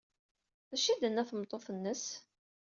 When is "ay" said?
0.89-0.95